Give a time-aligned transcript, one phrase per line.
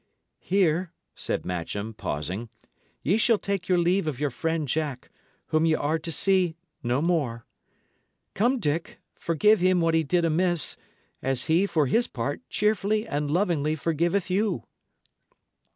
[0.39, 2.49] "Here," said Matcham, pausing,
[3.03, 5.11] "ye shall take your leave of your friend Jack,
[5.49, 7.45] whom y' are to see no more.
[8.33, 10.75] Come, Dick, forgive him what he did amiss,
[11.21, 14.63] as he, for his part, cheerfully and lovingly forgiveth you."